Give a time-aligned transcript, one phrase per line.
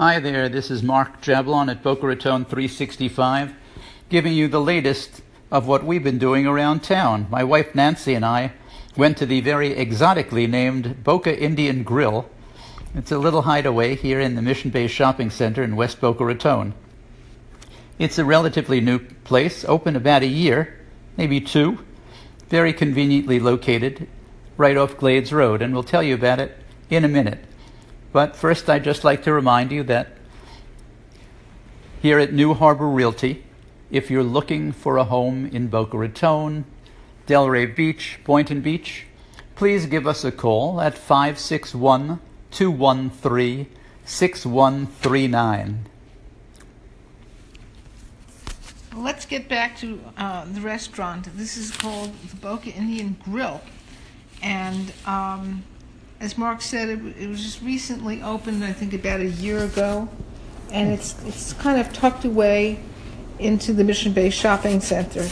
[0.00, 3.54] Hi there, this is Mark Jablon at Boca Raton 365,
[4.08, 5.20] giving you the latest
[5.50, 7.26] of what we've been doing around town.
[7.28, 8.54] My wife Nancy and I
[8.96, 12.30] went to the very exotically named Boca Indian Grill.
[12.94, 16.72] It's a little hideaway here in the Mission Bay Shopping Center in West Boca Raton.
[17.98, 20.78] It's a relatively new place, open about a year,
[21.18, 21.84] maybe two,
[22.48, 24.08] very conveniently located
[24.56, 26.56] right off Glades Road, and we'll tell you about it
[26.88, 27.44] in a minute.
[28.12, 30.08] But first, I'd just like to remind you that
[32.02, 33.44] here at New Harbor Realty,
[33.90, 36.64] if you're looking for a home in Boca Raton,
[37.26, 39.06] Delray Beach, Boynton Beach,
[39.54, 42.20] please give us a call at 561
[42.50, 43.66] 213
[44.04, 45.86] 6139.
[48.96, 51.28] Let's get back to uh, the restaurant.
[51.36, 53.60] This is called the Boca Indian Grill.
[54.42, 55.62] And um,
[56.20, 60.08] as Mark said, it, it was just recently opened, I think about a year ago.
[60.70, 62.78] And it's, it's kind of tucked away
[63.38, 65.26] into the Mission Bay Shopping Center.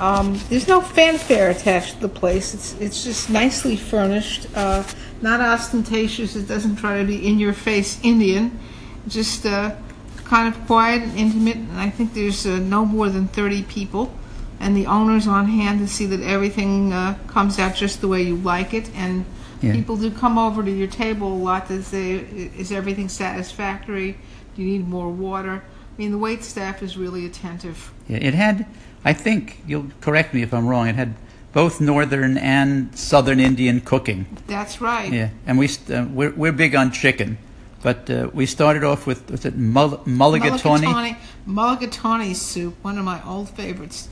[0.00, 2.54] Um, there's no fanfare attached to the place.
[2.54, 4.82] It's, it's just nicely furnished, uh,
[5.20, 6.34] not ostentatious.
[6.34, 8.58] It doesn't try to be in your face Indian.
[9.06, 9.76] Just uh,
[10.24, 11.56] kind of quiet and intimate.
[11.56, 14.12] And I think there's uh, no more than 30 people.
[14.58, 18.22] And the owner's on hand to see that everything uh, comes out just the way
[18.22, 18.90] you like it.
[18.94, 19.26] And
[19.62, 19.72] Yeah.
[19.72, 24.16] people do come over to your table a lot to say, is everything satisfactory?
[24.56, 25.62] Do you need more water?
[25.62, 27.92] I mean, the wait staff is really attentive.
[28.08, 28.66] Yeah, It had,
[29.04, 31.14] I think, you'll correct me if I'm wrong, it had
[31.52, 34.26] both northern and southern Indian cooking.
[34.46, 35.12] That's right.
[35.12, 37.36] Yeah, and we st- uh, we're we're big on chicken,
[37.82, 40.86] but uh, we started off with was it mull- mulligatawny?
[40.86, 41.16] Mulligatawny,
[41.46, 44.08] mulligatawny soup, one of my old favorites.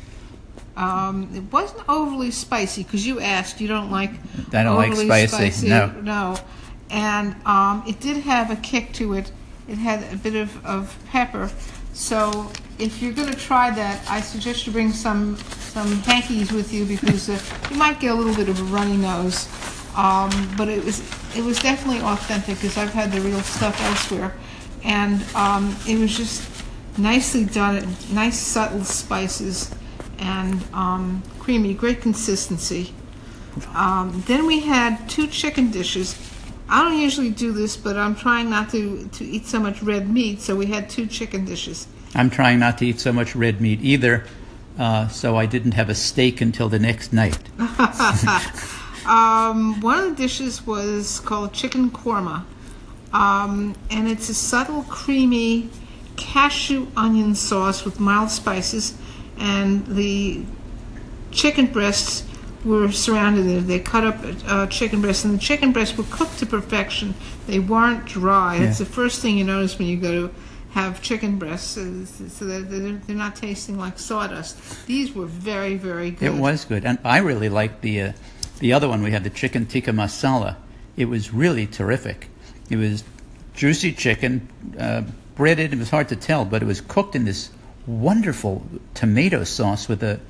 [0.76, 3.60] Um, it wasn't overly spicy because you asked.
[3.60, 4.12] You don't like.
[4.52, 4.94] I don't like
[5.28, 5.88] spicy, no.
[6.02, 6.36] No,
[6.90, 9.30] and um, it did have a kick to it.
[9.68, 11.50] It had a bit of, of pepper.
[11.92, 16.72] So if you're going to try that, I suggest you bring some some hankies with
[16.72, 17.38] you because uh,
[17.70, 19.48] you might get a little bit of a runny nose.
[19.96, 21.00] Um, but it was
[21.36, 24.34] it was definitely authentic because I've had the real stuff elsewhere,
[24.84, 26.48] and um, it was just
[26.96, 27.96] nicely done.
[28.12, 29.74] Nice subtle spices
[30.20, 32.94] and um, creamy, great consistency.
[33.74, 36.16] Um, then we had two chicken dishes.
[36.68, 40.08] I don't usually do this, but I'm trying not to, to eat so much red
[40.08, 41.88] meat, so we had two chicken dishes.
[42.14, 44.24] I'm trying not to eat so much red meat either,
[44.78, 47.38] uh, so I didn't have a steak until the next night.
[49.06, 52.44] Um, one of the dishes was called chicken korma,
[53.12, 55.70] um, and it's a subtle, creamy
[56.16, 58.96] cashew onion sauce with mild spices,
[59.40, 60.44] and the
[61.32, 62.24] chicken breasts
[62.64, 63.60] were surrounded it.
[63.66, 67.14] They cut up uh, chicken breasts, and the chicken breasts were cooked to perfection.
[67.46, 68.58] They weren't dry.
[68.58, 70.34] That's the first thing you notice when you go to
[70.72, 74.86] have chicken breasts, so so they're, they're not tasting like sawdust.
[74.86, 76.26] These were very, very good.
[76.26, 78.12] It was good, and I really liked the uh,
[78.60, 79.02] the other one.
[79.02, 80.56] We had the chicken tikka masala.
[80.96, 82.28] It was really terrific.
[82.68, 83.02] It was
[83.54, 85.02] juicy chicken, uh,
[85.34, 85.72] breaded.
[85.72, 87.50] It was hard to tell, but it was cooked in this
[87.90, 88.62] wonderful
[88.94, 90.20] tomato sauce with a.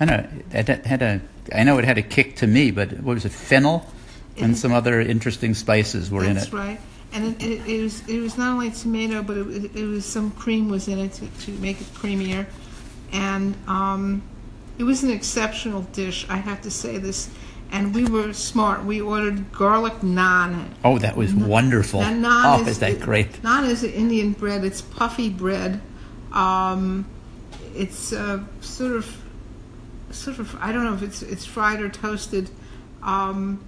[0.00, 0.42] I don't know.
[0.52, 1.20] It had- a.
[1.52, 3.32] I know it had a kick to me, but what was it?
[3.32, 3.86] Fennel
[4.40, 6.34] and some other interesting spices were in it.
[6.34, 6.80] That's right.
[7.12, 10.30] And it, it, it was it was not only tomato, but it, it, was some
[10.32, 12.46] cream was in it to, to make it creamier,
[13.12, 14.22] and um,
[14.78, 16.26] it was an exceptional dish.
[16.28, 17.30] I have to say this.
[17.70, 18.84] And we were smart.
[18.84, 20.70] We ordered garlic naan.
[20.82, 22.00] Oh, that was wonderful.
[22.00, 23.42] And naan oh, is, is that great?
[23.42, 24.64] Naan is an Indian bread.
[24.64, 25.82] It's puffy bread.
[26.32, 27.06] Um,
[27.74, 29.16] it's uh, sort of,
[30.10, 30.56] sort of.
[30.60, 32.50] I don't know if it's it's fried or toasted,
[33.02, 33.64] um,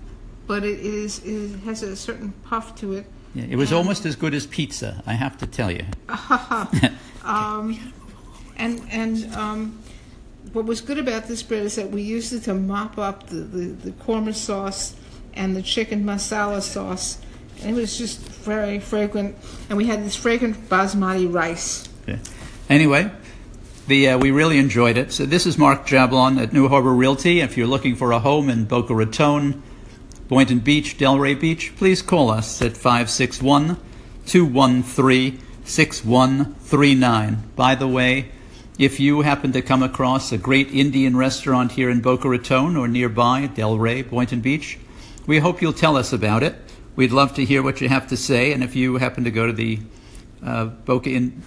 [0.46, 3.06] but it is it has a certain puff to it.
[3.34, 5.84] Yeah, it was And- almost as good as pizza, I have to tell you.
[7.24, 7.92] um,
[8.56, 9.78] and and um,
[10.52, 13.36] what was good about this bread is that we used it to mop up the,
[13.36, 14.96] the, the korma sauce
[15.34, 17.18] and the chicken masala sauce.
[17.62, 19.36] And it was just very fragrant.
[19.68, 21.88] And we had this fragrant basmati rice.
[22.02, 22.18] Okay.
[22.70, 23.10] Anyway,
[23.88, 25.10] the uh, we really enjoyed it.
[25.10, 27.40] So this is Mark Jablon at New Harbor Realty.
[27.40, 29.60] If you're looking for a home in Boca Raton,
[30.28, 33.76] Boynton Beach, Delray Beach, please call us at 561
[34.24, 37.42] 213 6139.
[37.56, 38.30] By the way,
[38.78, 42.86] if you happen to come across a great Indian restaurant here in Boca Raton or
[42.86, 44.78] nearby, Delray, Boynton Beach,
[45.26, 46.54] we hope you'll tell us about it.
[46.94, 49.48] We'd love to hear what you have to say, and if you happen to go
[49.48, 49.80] to the
[50.44, 51.42] uh, Boca in,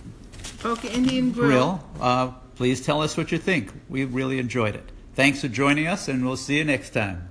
[0.64, 1.50] Boca Indian Grill.
[1.50, 3.74] Grill, uh, please tell us what you think.
[3.90, 4.90] We really enjoyed it.
[5.14, 7.30] Thanks for joining us, and we'll see you next time.